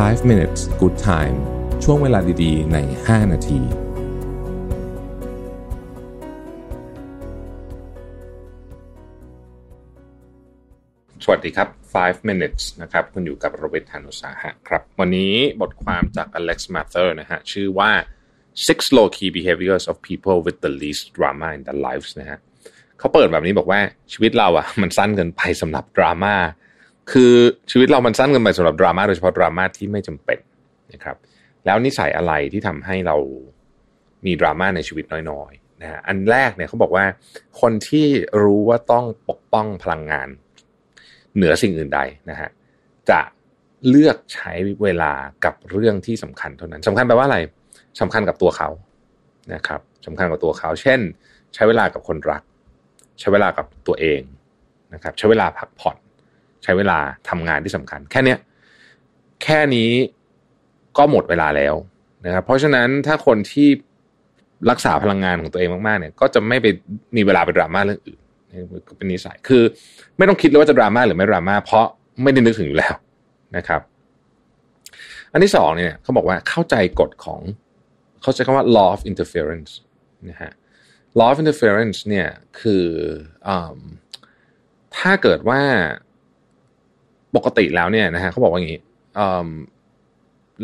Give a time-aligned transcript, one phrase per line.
[0.00, 1.36] 5 minutes good time
[1.84, 3.60] ช่วงเวลาดีๆ ใน 5 นาที
[11.24, 11.68] สวัสดีครับ
[11.98, 17.90] 5 minutes นะครับ คุณอยู่กับโรเบิร์ตฮานุสาหะครับ วันนี้บทความจาก Alex Mather นะฮะ ชื่อว่า
[18.66, 22.38] six low key behaviors of people with the least drama in their lives นะฮะ
[22.98, 23.80] เขาเปิดแบบนี้บอกว่า
[24.12, 26.36] ชีวิตเราอะ มันสั้นเกินไปสำหรับดราม่า
[27.10, 27.34] คือ
[27.70, 30.38] ชีวิตเรามันสั้นเกินไปสำหรับดราม่าโดยเฉพาะดราม่าที่ไม่จำเป็น
[30.92, 31.16] นะครับ
[31.64, 33.16] แล้วนิสัยอะไรที่ทำให้เรา
[34.26, 37.04] มีดราม่าในชีวิตน้อยๆนะฮะอันแรกเนี่ยเขาบอกว่า
[37.60, 38.06] คนที่
[38.42, 40.28] รู้ว่าต้องปกป้องพลังงาน
[41.34, 42.50] เหนือสิ่งอื่นใดนะฮะ
[43.10, 43.20] จะ
[43.88, 45.12] เลือกใช้เวลา
[45.44, 47.38] กับเรื่องที่สำคัญเท่านั้นสำคัญแปลว่าอะไร
[48.00, 48.68] สำคัญกับตัวเขา
[49.54, 51.00] นะครับสำคัญกับตัวเขา เช่น
[51.54, 52.42] ใช้เวลากับคนรัก
[53.20, 54.20] ใช้เวลากับตัวเอง
[54.94, 55.96] นะครับ ใช้เวลาพักผ่อน
[56.62, 56.98] ใช้เวลา
[57.28, 58.38] ทำงานที่สำคัญ แค่เนี้ย
[59.42, 59.90] แค่นี้
[60.98, 61.74] ก็หมดเวลาแล้ว
[62.24, 63.68] นะครับเพราะฉะนั้นถ้าคนที่
[64.70, 66.66] รักษาพลังงานของตัวเองมากๆเนี่ย ก็จะไม่ไป
[67.16, 68.20] มีเวลาไปดราม่าเรื่องอื่น
[68.88, 69.62] ก็เป็นนิสัยคือ
[70.16, 71.86] ไม่ต้องคิดเลยว่าจะดราม่าหรือไม่ดราม่าเพราะ
[72.22, 72.94] ไม่ได้นึกถึงอยู่แล้ว
[73.56, 73.80] นะครับ
[75.32, 77.40] อันที่สองเนี่ยเขาบอกว่าเข้าใจกฎของ
[78.20, 79.70] เขาใช้คำว่า law of interference
[80.30, 80.52] นะฮะ
[81.18, 82.28] law of interference เนี่ย
[82.60, 82.86] คือ
[83.46, 83.50] อ
[84.98, 85.60] ถ้าเกิดว่า
[87.36, 88.80] ปกติแล้วเนี่ยนะฮะเขาบอกว่าอย่างนี้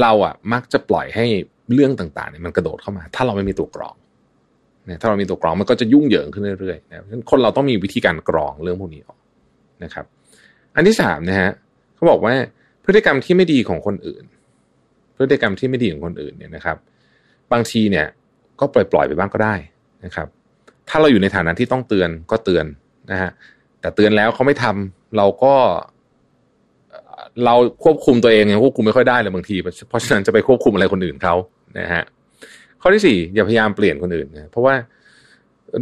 [0.00, 1.26] เราอะมักจะปล่อยให้
[1.74, 3.94] เรื่องต่างๆเนี่ยมันกระโดดเข้ามา ถ้าเราไม่มีตัวกรอง
[4.86, 6.98] เนี่ยถ้าเรามีตัวกรองมันก็จะยุ่งเหยิงขึ้นเรื่อยๆนะ
[7.30, 9.18] คนเราต้องมีวิธีการกรองเรื่องพวกนี้ออก
[9.84, 10.04] นะครับ
[10.74, 11.50] อันที่สามนะฮะ
[11.94, 12.34] เขาบอกว่า
[12.84, 14.24] พฤติกรรมที่ไม่ดีของคนอื่น
[15.16, 16.76] พฤติกรรมที่ไม่ดีของคนอื่นเนี่ยนะครับ
[17.52, 18.06] บางทีเนี่ย
[18.60, 19.54] ก็ปล่อยปล่อยไปบ้างก็ได้
[20.04, 20.28] นะครับ
[20.88, 22.66] ถ้าเราอยู่ในฐานะที่ต้องเตือนก็เตือน
[23.10, 23.30] นะฮะ
[23.80, 25.54] แต่เตือนแล้วเขาไม่ทำเราก็
[27.44, 29.56] เราควบคุมตัวเองยังควบคุมไม่ค่อยได้เลยบางที
[29.88, 31.34] เพราะฉะนั้นจะไปควบคุมอะไรคนอื่นเขา
[31.78, 32.02] นะฮะ
[32.82, 34.74] ข้อที่สี่อย่าพยายามเปลี่ยนคนอื่นนะเพราะว่า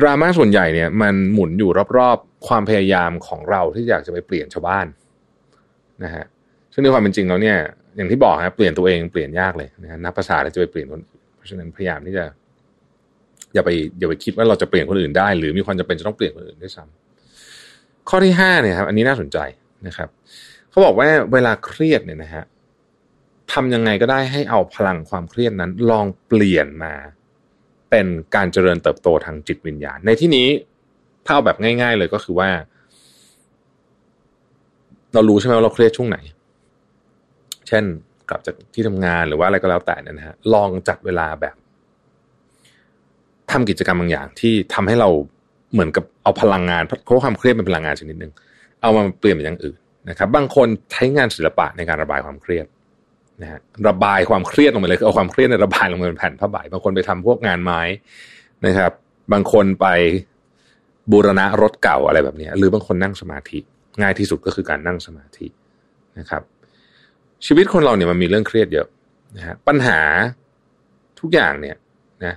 [0.01, 4.87] ดราม่าส่วนใหญ่เนี่ย มันหมุนอยู่รอบๆ ความพยายามของเราที่อยากจะไปเปลี่ยนชาวบ้าน
[6.05, 6.25] นะฮะ
[6.73, 7.57] ซึ่งในความเป็นจริงแล้วเนี่ย
[7.97, 11.01] อย่างที่บอกฮะเปลี่ยนตัวเองเปลี่ยนยากเลยนะฮะนับภาษาแล้วจะไปเปลี่ยนคน
[11.37, 12.25] เพราะฉะนั้นพยายามที่จะ
[13.55, 19.39] อย่าไปอย่าไปคิดว่าเราจะเปลี่ยนคนอื่นได้ หรือมีความจำเป็นจะต้องเปลี่ยนคนอื่นด้วยซ้ำข้อที่ห้าเนี่ยครับ อันนี้น่าสนใจ
[19.87, 20.09] นะครับ
[20.75, 22.45] เขาบอกว่าเวลาเครียดเนี่ยนะฮะ
[23.53, 26.95] ทำยังไงก็ได้ให้เอาพลังความเครียดนั้น ลองเปลี่ยนมา
[27.91, 30.49] เป็นการเจริญเติบโตทางจิตวิญญาณ ในที่นี้
[31.25, 32.49] ถ้าเอาแบบง่าย ๆ เลยก็คือว่า
[35.15, 36.19] เรารู้ใช่ไหมว่าเราเครียดช่วงไหน
[37.69, 37.84] เช่น
[38.29, 41.57] กลับจากที่ทำงานหรือว่าอะไรก็แล้วแต่นะฮะลองจัดเวลาแบบ
[43.51, 45.09] ทำกิจกรรมบางอย่างที่ทำให้เรา
[45.73, 48.33] เหมือนกับเอาพลังงานเพราะความเครียดเป็นพลังงานชนิดหนึ่ง
[48.83, 52.66] เอามาเปลี่ยนเป็นอย่างอื่น นะครับ บางคนใช้งานศิลปะในการระบายความเครียด
[53.42, 57.81] นะฮะระบายความเครียดลงไปเลยคือเอาความเครียดในระบายลงไปเป็นแผ่นผ้าใบบางคนไปทำพวกงานไม้
[58.66, 58.92] นะครับ
[59.32, 59.87] บางคนไป
[61.12, 63.59] บูรณะรถเก่าอะไรแบบนี้หรือบางคนนั่งสมาธิ
[64.00, 65.47] ง่ายที่สุดก็คือการนั่งสมาธิ
[66.19, 66.42] นะครับ
[67.47, 68.86] ชีวิตคนเราเนี่ยมันมีเรื่องเครียดเยอะ
[69.36, 69.98] นะฮะปัญหา
[71.21, 71.76] ทุกอย่างเนี่ย
[72.25, 72.34] นะ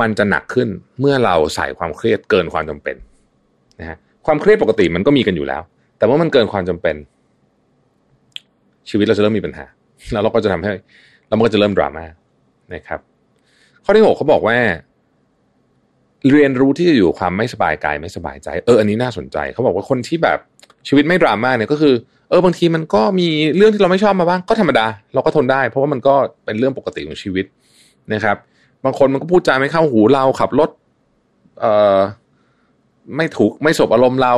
[0.00, 0.68] มันจะหนักขึ้น
[1.00, 2.96] เมื่อเราใส่ความเครียดเกินความจำเป็น
[3.80, 5.62] นะฮะความเครียดปกติมันก็มีกันอยู่แล้ว
[6.04, 6.96] แต่ว่ามันเกินความจำเป็น
[8.90, 9.64] ชีวิตเราจะเริ่มมีปัญหา
[10.12, 10.72] แล้วเราก็จะทำให้
[11.28, 12.04] เราก็จะเริ่มดราม่า
[12.74, 13.00] นะครับ
[13.84, 14.56] ข้อที่หกเขาบอกว่า
[16.30, 20.38] เรียนรู้ที่จะอยู่ความไม่สบายกายไม่สบายใจ เอออันนี้น่าสนใจ เขาบอกว่าคนที่แบบ
[20.88, 21.94] ชีวิตไม่ดราม่าเนี่ยก็คือ
[22.28, 27.46] เออบางทีมันก็มีเรื่องที่เราไม่ชอบมาบ้างก็ธรรมดา เราก็ทนได้ เพราะว่ามันก็เป็นเรื่องปกติของชีวิต
[28.12, 28.36] นะครับ
[28.84, 30.70] บางคนมันก็พูดจาไม่เข้าหูเราขับรถ
[31.60, 31.98] เอ่อ
[33.16, 34.34] ไม่ถูกไม่สบอารมณ์เรา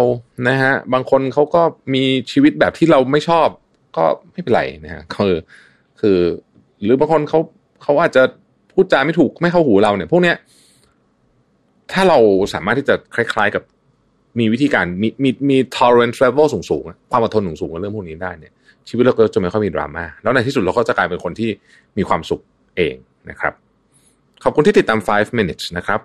[0.49, 1.63] นะฮะ บางคนเขาก็
[1.95, 3.49] มีชีวิตแบบที่เราไม่ชอบ
[3.97, 5.35] ก็ไม่เป็นไรนะฮะคือ
[6.01, 6.19] คือ
[6.83, 7.41] หรือบางคนเขา
[7.83, 8.23] เขาอาจจะ
[8.73, 10.37] พูดจาไม่ถูกไม่เข้าหูเราเนี่ย พวกเนี้ย
[11.93, 12.19] ถ้าเรา
[12.55, 13.63] สามารถที่จะคล้ายๆกับ
[14.39, 18.53] มีวิธีการมีมีมี tolerance level สูงสูงความอดทนสูงสูงกับเรื่องพวกนี้ได้เนี่ย
[18.89, 21.51] ชีวิตเราก็จะไม่ค่อยมีดราม่าแล้วในที่สุดเราก็จะกลายเป็นคนที่
[21.99, 22.41] มีความสุข
[22.77, 22.95] เอง
[23.31, 23.53] นะครับ
[24.45, 26.01] ขอบคุณที่ติดตาม 5 minutes นะครับ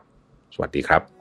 [0.54, 1.21] สวัสดีครับ